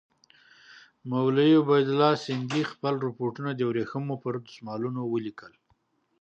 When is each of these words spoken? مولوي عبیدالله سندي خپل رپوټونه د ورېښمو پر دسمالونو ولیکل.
مولوي 1.09 1.53
عبیدالله 1.61 2.13
سندي 2.25 2.61
خپل 2.71 2.93
رپوټونه 3.07 3.49
د 3.55 3.61
ورېښمو 3.69 4.15
پر 4.23 4.33
دسمالونو 4.45 5.01
ولیکل. 5.13 5.53